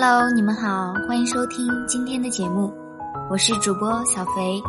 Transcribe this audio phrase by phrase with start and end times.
[0.00, 2.72] Hello，你们好，欢迎收听今天的节目，
[3.28, 4.62] 我是主播小肥。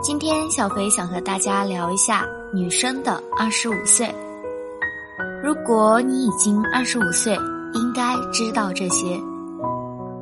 [0.00, 2.24] 今天小肥想和大家聊一下
[2.54, 4.08] 女生的二十五岁。
[5.42, 7.34] 如果你已经二十五岁，
[7.74, 9.20] 应该知道这些。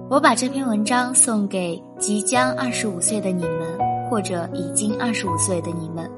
[0.08, 3.78] 我把这篇文章送给即将二十五岁的你们，
[4.08, 6.10] 或者已经二十五岁的你们。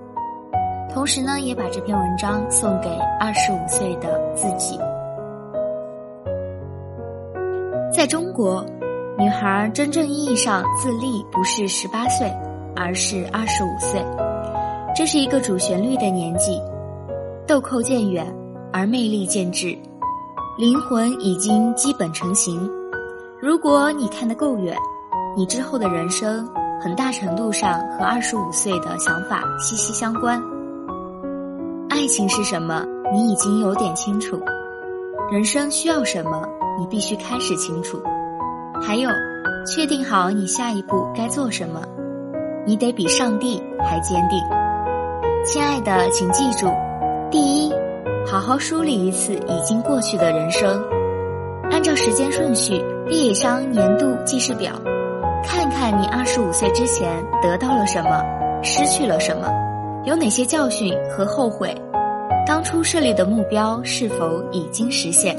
[0.94, 2.88] 同时呢，也把这篇文章送给
[3.18, 4.78] 二十五岁的自己。
[7.96, 8.62] 在中国，
[9.18, 12.30] 女孩真正意义上自立不是十八岁，
[12.76, 14.04] 而是二十五岁。
[14.94, 16.60] 这是一个主旋律的年纪，
[17.46, 18.26] 豆蔻渐远，
[18.70, 19.68] 而魅力渐至，
[20.58, 22.70] 灵魂已经基本成型。
[23.40, 24.76] 如果你看得够远，
[25.34, 26.46] 你之后的人生
[26.78, 30.38] 很大程度上和二十五岁的想法息息相关。
[31.88, 32.84] 爱情是什么？
[33.10, 34.38] 你已经有点清楚。
[35.32, 36.46] 人生需要什么？
[36.78, 37.98] 你必须开始清楚，
[38.82, 39.08] 还有，
[39.66, 41.82] 确定好你下一步该做什么，
[42.66, 44.38] 你得比上帝还坚定。
[45.44, 46.68] 亲爱的，请记住：
[47.30, 47.72] 第一，
[48.26, 50.82] 好好梳理一次已经过去的人生，
[51.70, 54.72] 按照时间顺序列一张年度记事表，
[55.44, 58.22] 看看你二十五岁之前得到了什么，
[58.62, 59.48] 失去了什么，
[60.04, 61.74] 有哪些教训和后悔，
[62.46, 65.34] 当初设立的目标是否已经实现。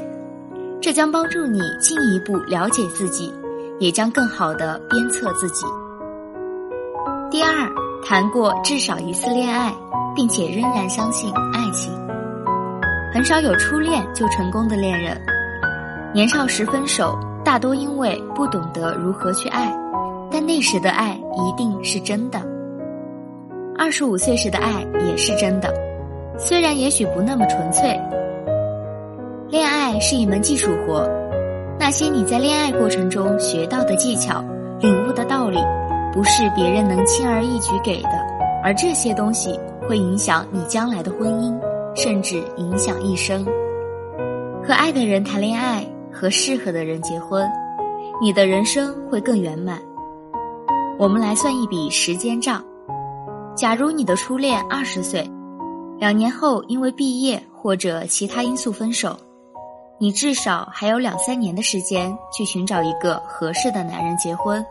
[0.80, 3.34] 这将帮助你进一步了解自己，
[3.80, 5.66] 也将更好的鞭策自己。
[7.30, 7.68] 第二，
[8.04, 9.74] 谈过至少一次恋爱，
[10.14, 11.92] 并且仍然相信爱情。
[13.12, 15.20] 很少有初恋就成功的恋人，
[16.14, 19.76] 年少时分手，大多因为不懂得如何去爱，
[20.30, 22.40] 但那时的爱一定是真的。
[23.76, 25.74] 二十五岁时的爱也是真的，
[26.38, 28.00] 虽然也许不那么纯粹。
[29.50, 31.08] 恋爱是一门技术活，
[31.80, 34.44] 那些你在恋爱过程中学到的技巧、
[34.78, 35.58] 领悟的道理，
[36.12, 38.10] 不是别人能轻而易举给的，
[38.62, 39.58] 而这些东西
[39.88, 41.58] 会影响你将来的婚姻，
[41.96, 43.42] 甚至影响一生。
[44.62, 45.82] 和爱的人谈恋爱，
[46.12, 47.50] 和适合的人结婚，
[48.20, 49.80] 你的人生会更圆满。
[50.98, 52.62] 我们来算一笔时间账：
[53.54, 55.26] 假如你的初恋二十岁，
[55.98, 59.16] 两年后因为毕业或者其他因素分手。
[60.00, 64.64] 你至少还有两三年的时间去寻找一个合适的男人结婚，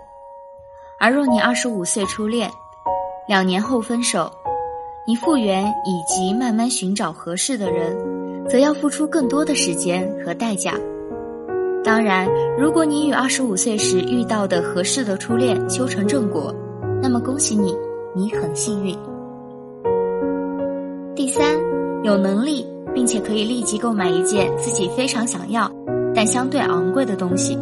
[0.97, 2.49] 而若你二十五岁初恋，
[3.27, 4.31] 两年后分手，
[5.05, 7.93] 你复原以及慢慢寻找合适的人，
[8.47, 10.75] 则要付出更多的时间和代价。
[11.83, 12.25] 当然，
[12.57, 16.55] 如果你与二十五岁时遇到的合适的初恋修成正果，
[17.01, 17.75] 那么恭喜你，
[18.15, 18.97] 你很幸运。
[21.13, 21.53] 第三，
[22.03, 22.65] 有能力。
[22.97, 25.71] 并且可以立即购买一件自己非常想要，
[26.15, 27.55] 但相对昂贵的东西。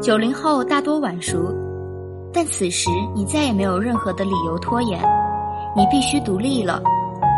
[0.00, 1.54] 九零后大多晚熟，
[2.32, 4.98] 但此时你再也没有任何的理由拖延，
[5.76, 6.80] 你必须独立了。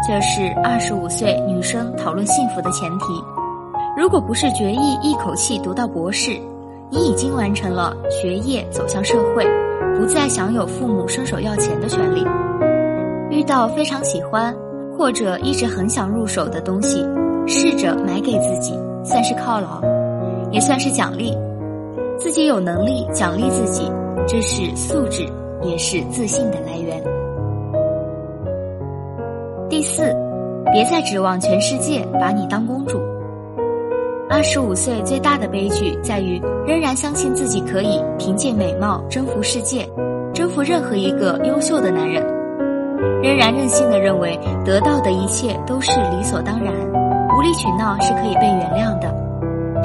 [0.06, 3.06] 这是二十五岁女生讨论幸福的前提。
[3.97, 6.31] 如果不是决意一口气读到博士，
[6.91, 9.44] 你已经完成了学业走向社会，
[9.99, 12.25] 不再享有父母伸手要钱的权利。
[13.31, 14.55] 遇到非常喜欢。
[14.97, 17.04] 或者一直很想入手的东西，
[17.47, 19.82] 试着买给自己，算是犒劳，
[20.50, 21.36] 也算是奖励。
[22.19, 23.91] 自己有能力奖励自己，
[24.28, 25.26] 这是素质，
[25.62, 27.02] 也是自信的来源。
[29.69, 30.14] 第四，
[30.70, 33.00] 别再指望全世界把你当公主。
[34.28, 39.88] 二十五岁最大的悲剧在于，仍然相信自己可以凭借美貌征服世界，
[40.32, 42.41] 征服任何一个优秀的男人。
[43.22, 46.72] 仍然任性的认为得到的一切都是理所当然，
[47.36, 49.12] 无理取闹是可以被原谅的。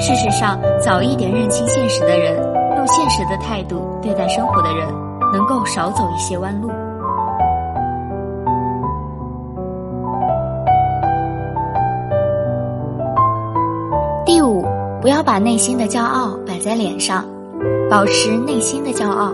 [0.00, 2.36] 事实上，早一点认清现实的人，
[2.76, 4.86] 用现实的态度对待生活的人，
[5.32, 6.70] 能够少走一些弯路。
[14.24, 14.64] 第五，
[15.00, 17.24] 不要把内心的骄傲摆在脸上，
[17.90, 19.32] 保持内心的骄傲，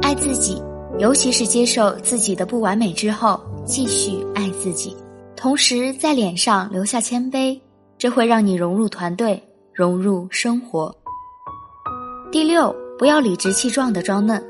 [0.00, 0.62] 爱自己。
[0.98, 4.96] 尤其是接受自己的不完美之后，继续爱自己，
[5.36, 7.60] 同时在脸上留下谦卑，
[7.98, 9.42] 这会让你融入团队，
[9.74, 10.94] 融入生活。
[12.32, 14.42] 第六，不要理直气壮的装嫩，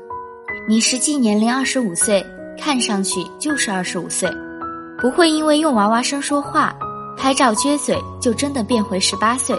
[0.69, 2.25] 你实际年龄二十五岁，
[2.57, 4.29] 看上去就是二十五岁，
[4.97, 6.73] 不会因为用娃娃声说话、
[7.17, 9.53] 拍照撅嘴就真的变回十八岁。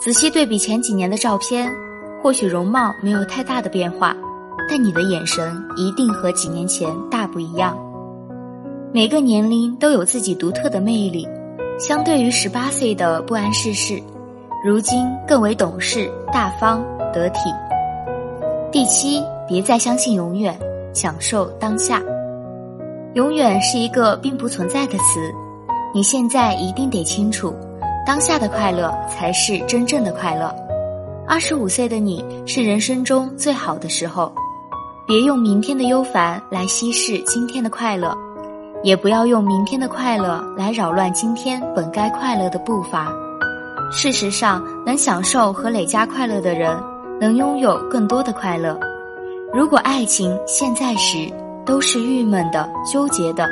[0.00, 1.70] 仔细对比前几年的照片，
[2.22, 4.16] 或许容貌没有太大的变化。
[4.68, 7.76] 但你的眼神一定和几年前大不一样。
[8.92, 11.28] 每个年龄都有自己独特的魅力。
[11.78, 14.02] 相对于十八岁的不谙世事，
[14.62, 17.40] 如今更为懂事、大方、得体。
[18.70, 20.54] 第七，别再相信永远，
[20.92, 22.02] 享受当下。
[23.14, 25.32] 永远是一个并不存在的词，
[25.94, 27.54] 你现在一定得清楚，
[28.06, 30.54] 当下的快乐才是真正的快乐。
[31.26, 34.30] 二十五岁的你是人生中最好的时候，
[35.10, 38.16] 别用明天的忧烦来稀释今天的快乐，
[38.84, 43.12] 也不要用明天的快乐来扰乱今天本该快乐的步伐。
[43.90, 46.80] 事实上，能享受和累加快乐的人，
[47.20, 48.78] 能拥有更多的快乐。
[49.52, 51.28] 如果爱情现在时
[51.66, 53.48] 都是郁闷的、纠结的，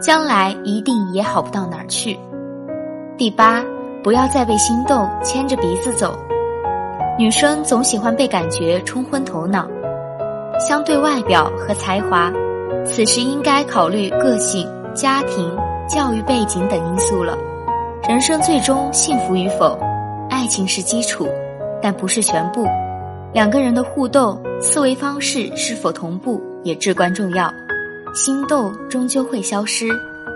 [0.00, 2.16] 将来一定也好不到哪儿去。
[3.18, 3.64] 第八，
[4.00, 6.16] 不要再被心动牵着鼻子走。
[7.18, 9.66] 女生总喜欢被感觉冲昏头脑，
[10.60, 12.30] 相对外表和才华，
[12.84, 15.50] 此时应该考虑个性、家庭、
[15.88, 17.34] 教育背景等因素了。
[18.06, 19.78] 人生最终幸福与否，
[20.28, 21.26] 爱情是基础，
[21.80, 22.66] 但不是全部。
[23.32, 27.50] 两个人的互动、思维方式是否同步也至关重要。
[28.12, 29.88] 心动终究会消失，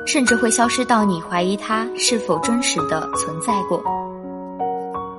[0.06, 3.82] 甚至会消失到你怀疑它是否真实的存在过。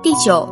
[0.02, 0.48] 第九，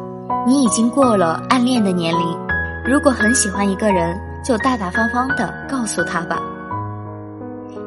[0.46, 2.38] 你已经过了暗恋的年龄，
[2.86, 6.38] 如果很喜欢一个人，就大大方方的告诉他吧。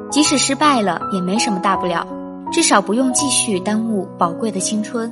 [0.10, 2.06] 即使失败了，也没什么大不了。
[2.52, 5.12] 至少不用继续耽误宝贵的青春。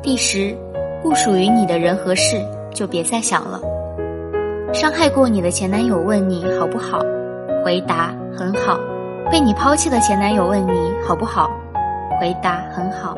[0.00, 0.56] 第十，
[1.02, 2.40] 不属于你的人和事
[2.72, 3.60] 就别再想了。
[4.72, 7.00] 伤害过你的前男友问你好不好，
[7.64, 8.78] 回答很好；
[9.28, 11.50] 被你抛弃的前男友问你好不好，
[12.20, 13.16] 回答很好；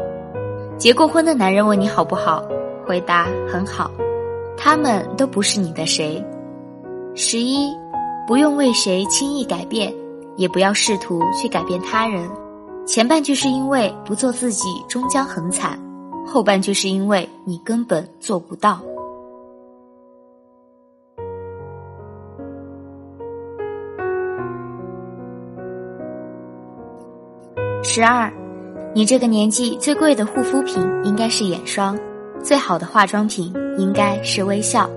[0.79, 2.43] 结过婚的男人问你好不好，
[2.87, 3.91] 回答很好。
[4.61, 6.23] 他们都不是你的谁。
[7.15, 7.75] 十一，
[8.27, 9.93] 不用为谁轻易改变。
[10.37, 12.27] 也不要试图去改变他人，
[12.87, 15.79] 前半句是因为不做自己终将很惨，
[16.27, 18.81] 后半句是因为你根本做不到。
[27.83, 28.33] 十二，
[28.95, 31.99] 你这个年纪最贵的护肤品应该是眼霜，
[32.43, 34.89] 最好的化妆品应该是微笑。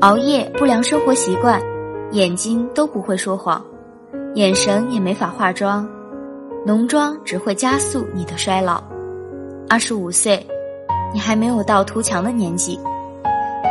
[0.00, 1.62] 熬夜、不良生活习惯，
[2.10, 3.64] 眼睛都不会说谎。
[4.34, 5.88] 眼神也没法化妆，
[6.66, 8.82] 浓妆只会加速你的衰老。
[9.68, 10.44] 二十五岁，
[11.14, 12.80] 你还没有到图强的年纪，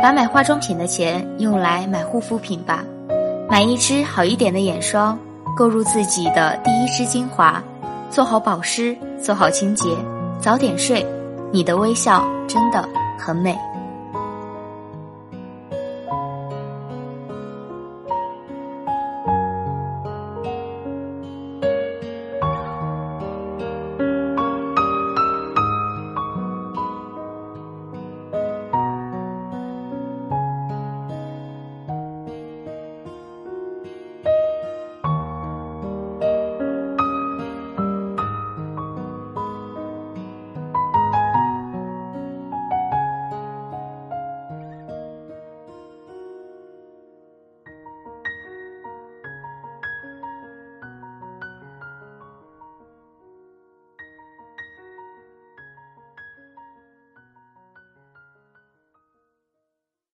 [0.02, 2.82] 把买化妆品的钱用来买护肤品吧，
[3.50, 5.18] 买一支好一点的眼霜，
[5.54, 7.62] 购入自己的第一支精华，
[8.08, 9.90] 做好保湿，做好清洁，
[10.40, 11.06] 早点睡，
[11.50, 12.88] 你的微笑真的
[13.18, 13.58] 很美。